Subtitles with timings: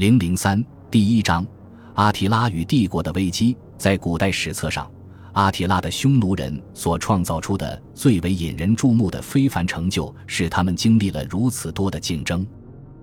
[0.00, 1.46] 零零三第一章：
[1.92, 3.54] 阿提拉与帝国的危机。
[3.76, 4.90] 在古代史册上，
[5.34, 12.46] 阿提拉的匈奴人所创造出的最为引人注目的非凡成就，是他们经历了如此多的竞争。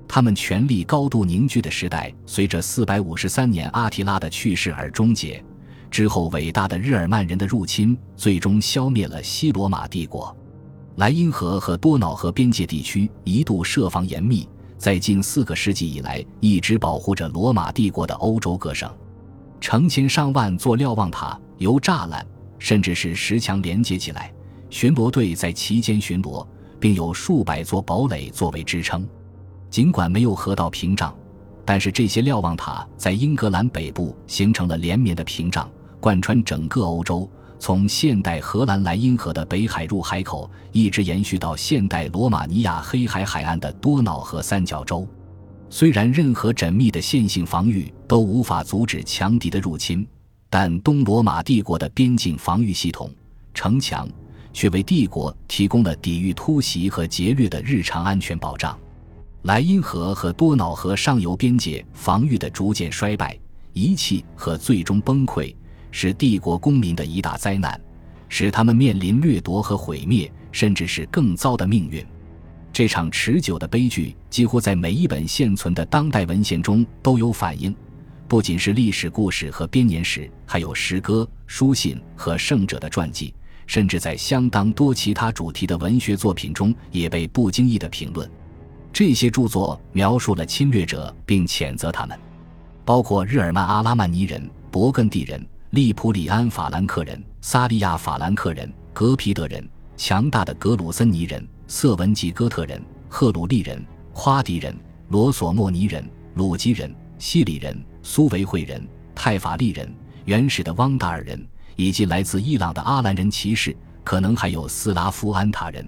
[0.07, 5.45] 他们权力高度凝聚的时代，随着四百五十三年阿提拉的去世而终结。
[5.91, 10.35] 之后，伟大的日耳曼人的入侵，最终消灭了西罗马帝国。
[10.95, 18.91] 莱茵河和多瑙河边界地区一度设防严密，在近四个世纪以来，一直保护着罗马帝国的欧洲各省。
[19.59, 22.25] 成千上万座瞭望塔由栅栏
[22.59, 24.31] 甚至是石墙连接起来，
[24.69, 26.45] 巡逻队在其间巡逻，
[26.79, 29.07] 并有数百座堡垒作为支撑。
[29.69, 31.13] 尽管没有河道屏障，
[31.65, 37.29] 但是这些瞭望塔在英格兰北部形成了连绵的屏障，贯穿整个欧洲，
[37.59, 45.07] 从现代荷兰莱茵河的北海入海口，一直延续到现代罗马尼亚黑海海岸的多瑙河三角洲。
[45.69, 50.07] 虽然任何缜密的线性防御都无法阻止强敌的入侵，
[50.49, 53.11] 但东罗马帝国的边境防御系统
[53.53, 54.07] 城墙
[54.53, 58.79] 却为帝国提供了抵御突袭和劫掠的日常安全保障。
[59.43, 63.37] 莱茵河和多瑙河上游边界防御的逐渐衰败、
[63.73, 65.53] 遗弃和最终崩溃，
[65.91, 67.79] 是帝国公民的一大灾难，
[68.29, 72.05] 使他们面临掠夺和毁灭，甚至是更糟的命运。
[72.73, 77.75] 这场持久的悲剧几乎在每一本现存的当代文献中都有反映，
[78.27, 83.33] 不仅是历史故事和编年史，还有诗歌、书信和圣者的传记，
[83.65, 88.29] 甚至在相当多其他主题的文学作品中也被不经意的评论。
[88.93, 92.19] 这些著作描述了侵略者并谴责他们，
[92.85, 101.45] 包括日耳曼阿拉曼尼人、勃艮第人、利普里安法兰克人、萨利亚法兰克人、格皮德人、强大的格鲁森尼人。
[101.67, 104.73] 色文吉哥特人、赫鲁利人、夸迪人、
[105.09, 109.93] 罗索莫尼人、鲁基人、西里人、苏维会人、泰法利人、
[110.23, 115.85] 原始的汪达尔人，以及来自伊朗的阿兰人骑士，可能还有斯拉夫安塔人。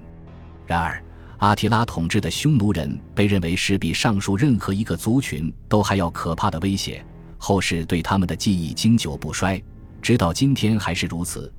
[0.67, 1.01] 然而，
[1.37, 7.01] 阿提拉统治的匈奴人被认为是比上述任何一个族群都还要可怕的威胁，
[7.37, 9.63] 后世对他们的记忆经久不衰，
[10.01, 11.51] 直到今天还是如此。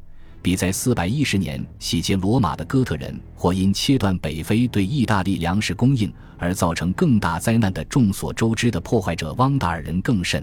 [0.42, 10.42] 比在四百一十年洗劫罗马的哥特人，或因切断北非对意大利粮食供应而造成更大灾难的众所周知的破坏者汪达尔人更甚。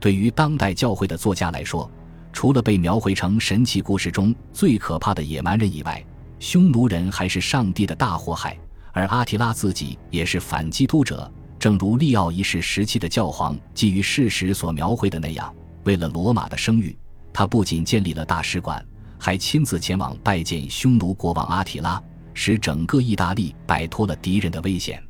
[0.00, 1.88] 对于当代教会的作家来说，
[2.32, 6.04] 除了被描绘成神奇故事中最可怕的野蛮人以外，
[6.40, 8.58] 匈奴人还是上帝的大祸害，
[8.92, 11.30] 而阿提拉自己也是反基督者。
[11.58, 15.54] 正如利奥一世时期的教皇基于事实所描绘的那样，
[15.84, 16.96] 为了罗马的声誉，
[17.32, 18.84] 他不仅建立了大使馆。
[19.22, 22.02] 还亲自前往拜见匈奴国王阿提拉，
[22.32, 25.02] 使整个意大利摆脱了敌人的危险。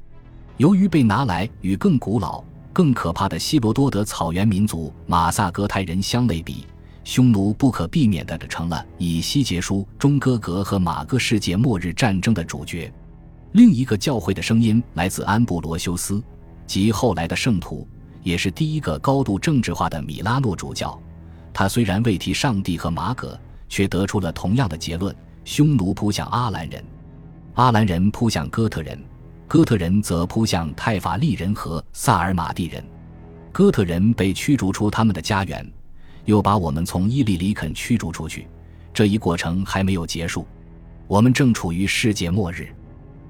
[0.57, 2.43] 由于被拿来与更古老、
[2.73, 6.67] 更可怕的希罗多德草原民族马萨格泰人相类比，
[7.05, 12.93] 匈奴不可避免地成了以西结书中哥格和马哥世界末日战争的主角。
[13.53, 16.21] 另一个教会的声音来自安布罗修斯，
[16.67, 17.87] 即后来的圣徒，
[18.25, 21.01] 也是第一个高度政治化的米拉诺主教。
[21.61, 23.39] 他虽然未提上帝和马可。
[23.69, 26.83] 却得出了同样的结论：匈奴扑向阿兰人，
[27.55, 28.99] 阿兰人扑向哥特人，
[29.47, 32.83] 哥特人则扑向泰法利人和萨尔马蒂人。
[33.53, 35.65] 哥特人被驱逐出他们的家园，
[36.25, 38.49] 又把我们从伊利里肯驱逐出去。
[38.93, 40.45] 这一过程还没有结束，
[41.07, 42.75] 我们正处于世界末日。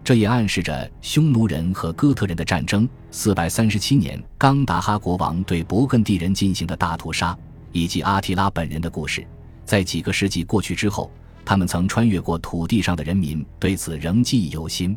[0.02, 2.88] 这也暗示着匈奴人和哥特人的战争。
[3.10, 7.36] 四百三十七年，冈达哈国王对勃艮第人进行的大屠杀，
[7.72, 9.26] 以及阿提拉本人的故事。
[9.64, 11.10] 在几个世纪过去之后，
[11.44, 14.96] 他们曾穿越过土地上的人民对此仍记忆犹新。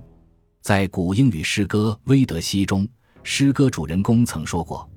[0.62, 2.88] 在古英语诗歌《威德西》中，
[3.22, 4.90] 诗歌主人公曾说过：“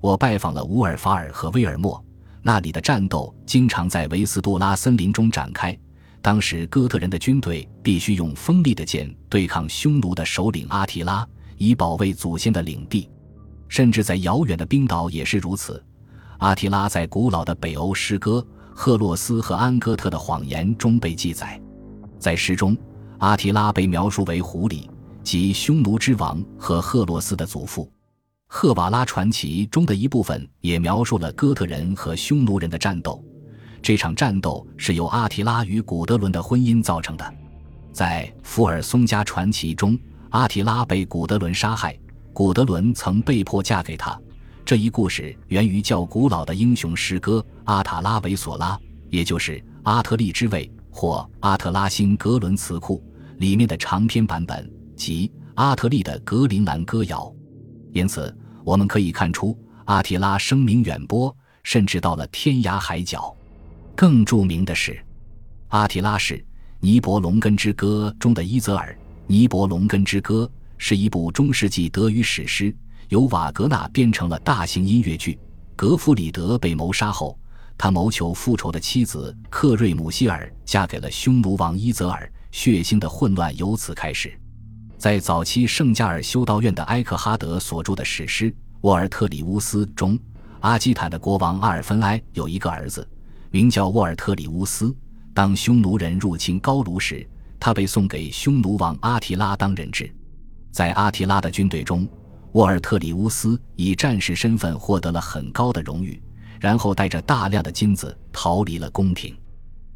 [0.00, 2.02] 我拜访了乌尔法尔和威尔莫，
[2.42, 5.76] 那里的战斗经常在维斯杜拉森林中展开。
[6.20, 13.10] 当时哥特人的军队必须用锋利的剑对抗匈奴的首领阿提拉，以保卫祖先的领地。
[13.68, 15.82] 甚至在遥远的冰岛也是如此。
[16.38, 18.44] 阿提拉在古老的北欧诗歌。”
[18.76, 21.62] 赫洛斯和安哥特的谎言中被记载，
[22.18, 22.76] 在诗中，
[23.18, 24.90] 阿提拉被描述为狐狸，
[25.22, 27.88] 即匈奴之王和赫洛斯的祖父。
[28.48, 33.24] 赫瓦拉传奇中的一部分也描述了哥特人和匈奴人的战斗。
[33.80, 37.34] 这场战斗是由阿提拉与古德伦的婚姻造成的。
[37.92, 39.96] 在福尔松加传奇中，
[40.30, 41.96] 阿提拉被古德伦杀害，
[42.32, 44.20] 古德伦曾被迫嫁给他。
[44.64, 48.74] 这一故事源于较古老的英雄诗歌《阿塔拉维索拉》，
[49.10, 53.04] 也就是阿特利之位或阿特拉辛格伦词库
[53.36, 57.30] 里面的长篇版本，即阿特利的格林兰歌谣。
[57.92, 58.34] 因此，
[58.64, 63.36] 我们可以看出阿提拉声名远播，甚至到了天涯海角。
[63.94, 64.92] 更著名的是，
[65.68, 66.42] 《阿提拉是
[66.80, 68.90] 尼伯龙根之歌》中的伊泽尔。
[69.26, 72.74] 《尼伯龙根之歌》是一部中世纪德语史诗，
[73.08, 75.38] 由瓦格纳编成了大型音乐剧。
[75.76, 77.38] 格弗里德被谋杀后，
[77.76, 84.32] 他谋求复仇的妻子克瑞姆希尔嫁给了匈奴王伊泽尔，血腥的混乱由此开始。
[84.96, 88.50] 在早期圣加尔修道院的埃克哈德所著的史诗
[88.82, 90.18] 《沃尔特里乌斯》中，
[90.60, 93.06] 阿基坦的国王阿尔芬埃有一个儿子，
[93.50, 94.94] 名叫沃尔特里乌斯。
[95.34, 97.28] 当匈奴人入侵高卢时，
[97.58, 100.10] 他被送给匈奴王阿提拉当人质。
[100.70, 102.08] 在阿提拉的军队中，
[102.54, 106.22] 沃尔特里乌斯以战士身份获得了很高的荣誉，
[106.60, 109.36] 然后带着大量的金子逃离了宫廷。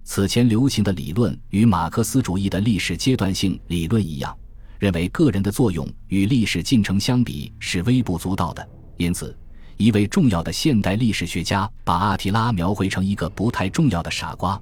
[0.02, 4.36] 此前流行的理论与马克思主义的历史阶段性理论一样，
[4.80, 8.68] 认为个人的作用与历史进程相比是微不足道的。
[8.96, 9.38] 因此，
[9.76, 14.60] 一位重要的现代历史学家把阿提拉描绘成一个不太重要的傻瓜，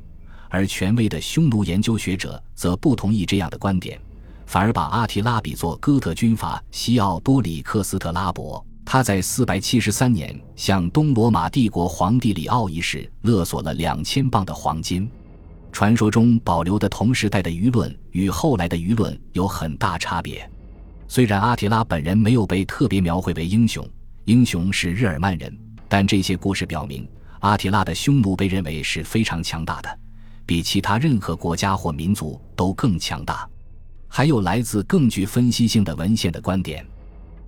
[0.50, 3.98] 而权威的匈奴研究学者则不同意这样的观点。
[4.46, 8.64] 反而把阿提拉比作哥特军阀西奥多里克斯特拉伯。
[8.88, 15.10] 他在473年向东罗马帝国皇帝里奥一世勒索了两千磅的黄金。
[15.72, 20.48] 传说中保留的同时代的舆论与后来的舆论有很大差别。
[21.08, 23.86] 虽然阿提拉本人没有被特别描绘为英雄，
[24.24, 25.54] 英雄是日耳曼人，
[25.88, 27.06] 但这些故事表明，
[27.40, 29.98] 阿提拉的匈奴被认为是非常强大的，
[30.46, 33.48] 比其他任何国家或民族都更强大。
[34.16, 36.82] 还有来自更具分析性的文献的观点，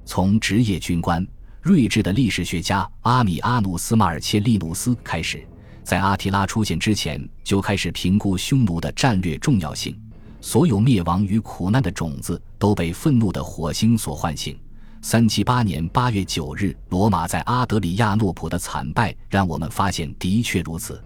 [0.05, 1.27] 从职业军官、
[1.63, 5.43] 睿智的历史学家阿米阿努斯·马尔切利努斯开始，
[5.83, 9.99] 在阿提拉出现之前就开始评估匈奴的战略重要性。
[10.43, 14.55] 所有灭亡与苦难的种子都被愤怒的火星所唤醒。
[15.01, 21.03] 三七八年八月九日，罗马在阿德里亚诺普的惨败让我们发现的确如此，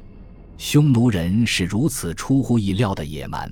[0.58, 3.48] 匈奴人是如此出乎意料的野蛮，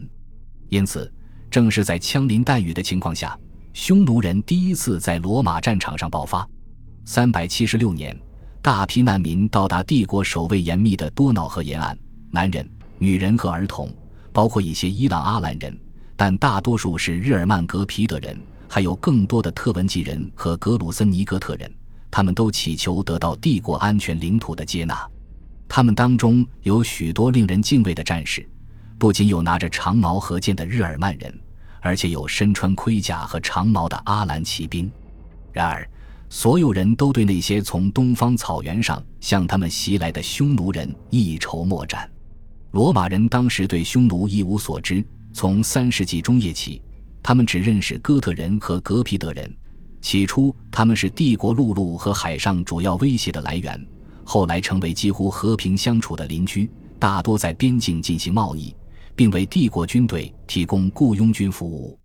[0.71, 1.09] 因此。
[1.50, 3.37] 正是在枪林弹雨的情况下，
[3.73, 6.49] 匈奴人第一次在罗马战场上爆发。
[7.05, 8.17] 三百七十六年，
[8.62, 11.99] 大批难民到达帝国守卫严密的多瑙河沿岸，
[12.31, 12.69] 男人、
[12.99, 13.93] 女人和儿童，
[14.32, 15.76] 包括一些伊朗阿兰人，
[16.17, 18.38] 但大多数是日耳曼格皮德人，
[18.69, 21.70] 还有更多的特文吉人和格鲁森尼格特人。
[22.12, 25.08] 他们都祈求得到帝国安全领土的接纳。
[25.69, 28.49] 他们当中有许多令人敬畏的战士。
[29.00, 31.35] 不仅有拿着长矛和剑的日耳曼人，
[31.81, 34.93] 而且有身穿盔甲和长矛的阿兰骑兵。
[35.55, 35.88] 然而，
[36.29, 42.08] 所有人都对那些从东方草原上向他们袭来的匈奴人一筹莫展。
[42.73, 45.02] 罗马人当时对匈奴一无所知。
[45.32, 46.82] 从三世纪中叶起，
[47.23, 49.50] 他们只认识哥特人和格皮德人。
[50.02, 53.82] 起初，他们是帝国陆路和海上主要威胁的来源，
[54.25, 58.75] 后来成为几乎和平相处的邻居，大多在边境进行贸易。
[59.15, 61.99] 并为帝国军队提供雇佣军服务，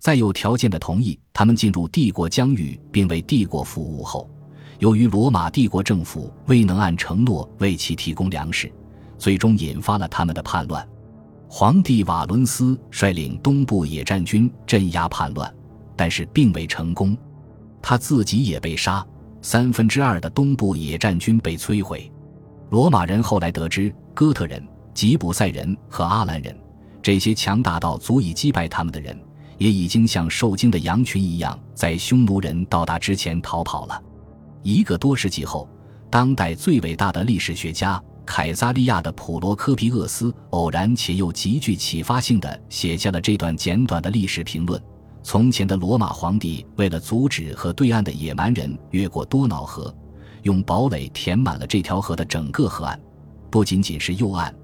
[0.00, 4.30] 在有条件的同意他们进入帝国疆域并为帝国服务后，
[4.78, 8.70] 由于罗马帝国政府未能按承诺为其提供粮食，
[9.18, 10.86] 最终引发了他们的叛乱。
[11.48, 15.54] 皇帝瓦伦斯率领东部野战军镇压叛乱，
[15.94, 17.16] 但是并未成功，
[17.80, 19.06] 他自己也被杀，
[19.40, 22.10] 三分之二的东部野战军被摧毁。
[22.70, 24.60] 罗马人后来得知哥特人。
[24.94, 26.56] 吉普赛人和阿兰人，
[27.02, 29.18] 这些强大到足以击败他们的人，
[29.58, 34.00] 也已经像受惊的羊群一样，在匈奴人到达之前逃跑了。
[34.62, 35.68] 一个多世纪后，
[36.08, 44.80] 当代最伟大的历史学家凯撒利亚的普罗科皮厄斯偶然且又极具启发性的写下了这段简短的历史评论：
[45.22, 49.94] 从前的罗马皇帝为了阻止和对岸的野蛮人越过多瑙河，
[50.42, 52.98] 用堡垒填满了这条河的整个河岸，
[53.50, 54.54] 不仅仅是右岸。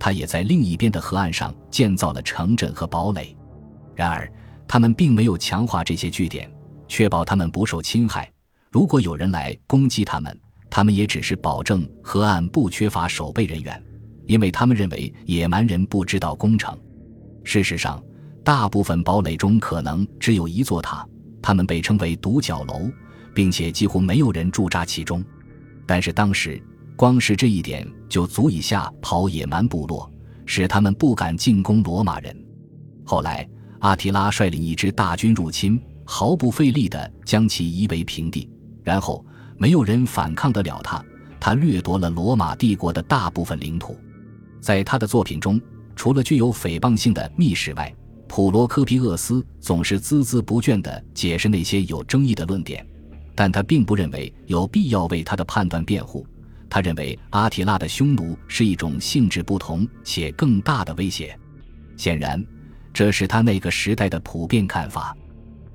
[0.00, 3.36] 他也在另一边的河岸上建造了城镇和堡垒，
[3.94, 4.26] 然而
[4.66, 6.50] 他们并没有强化这些据点，
[6.88, 8.32] 确保他们不受侵害。
[8.70, 10.34] 如果有人来攻击他们，
[10.70, 13.80] 他们也只是保证河岸不缺乏守备人员，
[14.26, 16.74] 因为他们认为野蛮人不知道攻城。
[17.44, 18.02] 事实上，
[18.42, 21.06] 大部分堡垒中可能只有一座塔，
[21.42, 22.90] 他们被称为独角楼，
[23.34, 25.22] 并且几乎没有人驻扎其中。
[25.86, 26.58] 但是当时。
[27.00, 30.12] 光是这一点就足以吓跑野蛮部落，
[30.44, 32.36] 使他们不敢进攻罗马人。
[33.06, 38.50] 后来，阿提拉率领一支大军入侵，毫不费力地将其夷为平地。
[38.84, 39.24] 然后，
[39.56, 41.02] 没有人反抗得了他。
[41.40, 43.96] 他掠夺了罗马帝国的大部分领土。
[44.60, 45.58] 在他的作品中，
[45.96, 47.90] 除了具有诽谤性的密史外，
[48.28, 52.86] 普罗科皮厄斯总是孜孜不倦地解释那些有争议的论点。
[53.34, 56.26] 但他并不认为有必要为他的判断辩护。
[56.70, 61.36] 他认为阿提拉的匈奴是一种性质不同且更大的威胁。
[61.96, 62.42] 显然，
[62.94, 65.14] 这是他那个时代的普遍看法。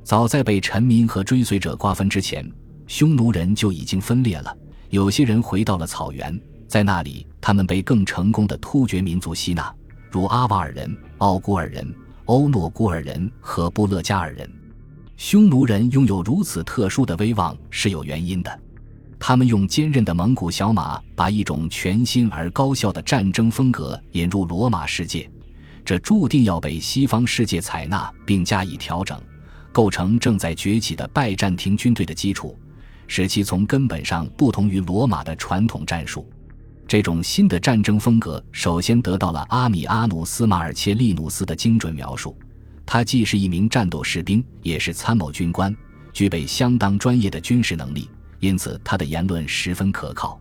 [0.04, 2.50] 早在被臣民和追随者瓜分之前，
[2.88, 4.56] 匈奴人就已经分裂了。
[4.90, 9.74] 有些人回到了草原，在那里，他们被更成功的突厥民族吸纳，
[10.10, 11.94] 如阿瓦尔人、奥古尔人、
[12.26, 14.50] 欧诺古尔人和布勒加尔人。
[15.18, 18.60] 匈奴人拥有如此特殊的威望是有原因的，
[19.20, 25.30] 他们用坚韧的蒙古小马把一种全新而高效的战争风格引入罗马世界，
[25.84, 29.20] 这注定要被西方世界采纳并加以调整，
[29.72, 32.58] 构成正在崛起的拜占庭军队的基础，
[33.08, 36.30] 使其从根本上不同于罗马的传统战术。
[36.88, 42.38] 这种新的战争风格首先得到了阿米阿努斯·马尔切利努斯的精准描述。
[42.86, 45.76] 他既是一名战斗士兵，也是参谋军官，
[46.14, 48.08] 具备相当专业的军事能力，
[48.46, 50.40] 因此他的言论十分可靠。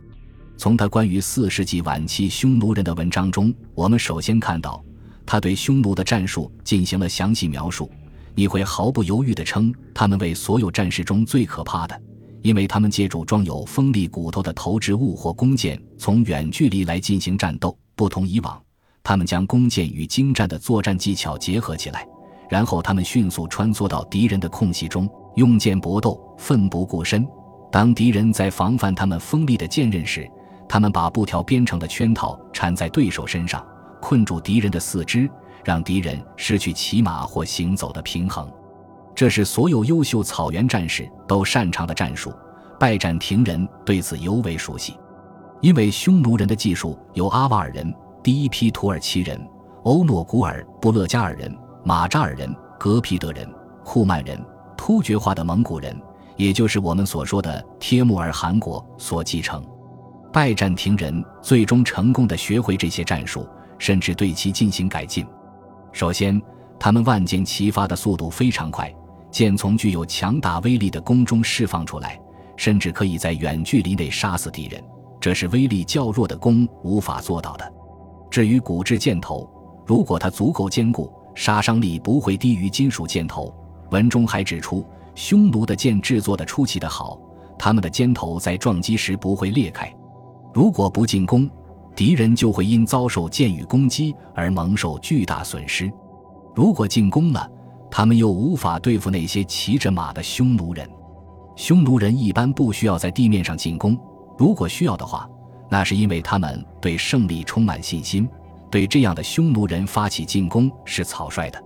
[0.59, 4.85] 从他关于四世纪晚期匈奴人的文章中，我们首先看到
[5.25, 7.91] 他对匈奴的战术进行了详细描述。
[8.35, 11.99] 你会毫不犹豫地称他们为所有战士中最可怕的，
[12.43, 17.77] 因为他们借助装有锋利骨头的投掷物或弓箭，从远距离来进行战斗。
[17.97, 18.61] 不同以往，
[19.03, 22.07] 他们将弓箭与精湛的作战技巧结合起来。
[22.51, 27.27] 然后他们迅速穿梭到敌人的空隙中，用剑搏斗，奋不顾身。
[27.75, 30.31] 当敌人在防范他们锋利的剑刃时，
[30.69, 33.67] 他们把布条编成的圈套缠在对手身上，
[34.01, 35.29] 困住敌人的四肢，
[35.65, 38.49] 让敌人失去骑马或行走的平衡。
[39.13, 42.33] 这是所有优秀草原战士都擅长的战术。
[42.79, 44.97] 拜占庭人对此尤为熟悉，
[45.61, 49.37] 因为匈奴人的技术由阿瓦尔人、第一批土耳其人、
[49.83, 51.53] 欧诺古尔、布勒加尔人。
[51.83, 53.53] 马扎尔人、格皮德人、
[53.83, 54.41] 库曼人、
[54.77, 56.01] 突厥化的蒙古人，
[56.37, 59.65] 也就是我们所说的帖木儿汗国所继承。
[60.33, 63.49] 拜占庭人最终成功的学会这些战术，
[63.79, 65.25] 甚至对其进行改进。
[65.93, 66.41] 首先，
[66.79, 68.93] 他们万箭齐发的速度非常快，
[69.31, 72.21] 箭从具有强大威力的弓中释放出来，
[72.57, 74.83] 甚至可以在远距离内杀死敌人，
[75.21, 77.73] 这是威力较弱的弓无法做到的。
[78.29, 79.49] 至于骨质箭头，
[79.87, 83.55] 如果它足够坚固，杀伤力不会低于金属箭头。
[83.91, 87.19] 文中还指出，匈奴的剑制作的出奇的好，
[87.59, 89.93] 他们的尖头在撞击时不会裂开。
[90.53, 91.49] 如果不进攻，
[91.95, 95.89] 敌人就会因遭受箭雨攻击而蒙受巨大损失；
[96.55, 97.49] 如果进攻了，
[97.91, 100.89] 他们又无法对付那些骑着马的匈奴人。
[101.57, 103.97] 匈奴人一般不需要在地面上进攻，
[104.37, 105.29] 如果需要的话，
[105.71, 108.29] 那是因为他们对胜利充满信心。
[108.71, 111.64] 对这样的匈奴人发起进攻是草率的。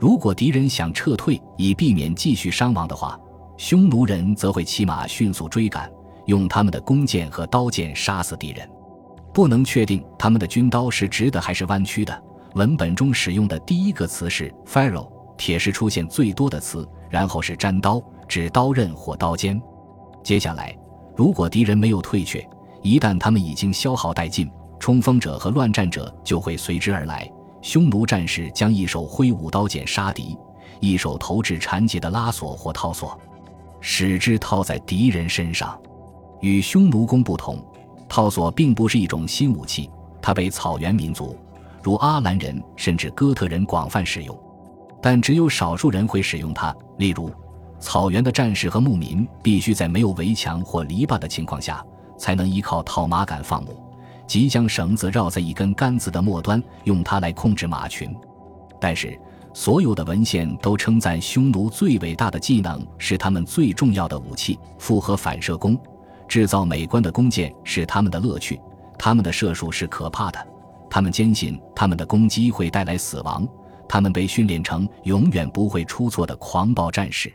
[0.00, 3.20] 如果敌人想撤退以避免继续伤亡的话，
[3.58, 5.92] 匈奴人则会骑马迅速追赶，
[6.24, 8.66] 用他们的弓箭和刀剑杀死敌人。
[9.34, 12.22] 不能确定他们的军刀是直的还是弯曲的。
[12.54, 19.60] 文本中使用的第一个词是 “pharaoh”，铁是出现最多的词，然后是毡刀，指刀刃或刀尖。
[20.24, 20.74] 接下来，
[21.14, 22.42] 如果敌人没有退却，
[22.82, 24.50] 一旦他们已经消耗殆尽。
[24.80, 27.30] 冲锋者和乱战者就会随之而来。
[27.62, 30.36] 匈奴战士将一手挥舞刀剑杀敌，
[30.80, 33.18] 一手投掷缠结的拉索或套索，
[33.80, 35.78] 使之套在敌人身上。
[36.40, 37.62] 与匈奴弓不同，
[38.08, 39.90] 套索并不是一种新武器，
[40.22, 41.36] 它被草原民族
[41.82, 44.38] 如阿兰人甚至哥特人广泛使用，
[45.02, 46.74] 但只有少数人会使用它。
[46.96, 47.30] 例如，
[47.78, 51.84] 草原的战士和牧民必须在没有围墙或篱笆的情况下，
[52.18, 53.89] 才能依靠套马杆放牧。
[54.30, 58.08] 即将绳子绕在一根杆子的末端，用它来控制马群。
[58.80, 59.20] 但是，
[59.52, 65.76] 所有的文献都称赞匈奴最伟大的技能是他们最重要的武器——复合反射弓。
[66.28, 68.56] 制造美观的弓箭是他们的乐趣。
[68.96, 70.38] 他们的射术是可怕的。
[70.88, 73.44] 他们坚信他们的攻击会带来死亡。
[73.88, 77.32] 他们被训练成永远不会出错的狂暴战士。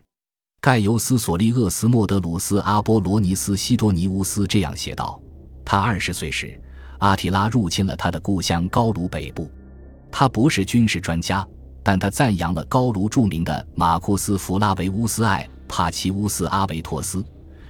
[0.61, 5.21] 盖尤斯·索利厄斯·莫德鲁斯·阿波罗尼斯·西多尼乌斯这样写道
[5.65, 6.57] ：“他二十岁时。”
[6.99, 9.49] 阿提拉入侵了他的故乡高卢北部，
[10.11, 11.45] 他不是军事专家，
[11.83, 17.23] 但他赞扬了高卢著名的马库斯·弗拉维乌斯·艾帕奇乌斯·阿维托斯，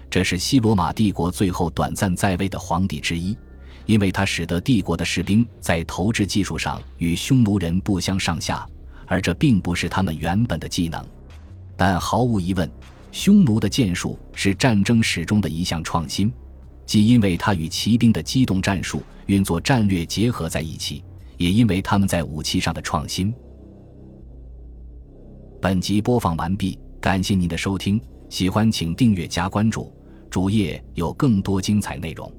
[0.09, 3.37] 这是西罗马帝国最后短暂在位的皇帝之一，
[3.85, 8.67] 因为他使得帝国的士兵在投掷技术上与匈奴人不相上下，
[9.07, 11.03] 而这并不是他们原本的技能。
[11.75, 12.69] 但毫无疑问，
[13.11, 16.31] 匈奴的剑术是战争史中的一项创新。
[16.85, 21.03] 既因为他与骑兵的机动战术运作战略结合在一起，
[21.37, 23.33] 也因为他们在武器上的创新。
[25.61, 27.99] 本集播放完毕，感谢您的收听。
[28.29, 29.93] 喜欢请订阅加关注，
[30.29, 32.31] 主页有更多精彩内容。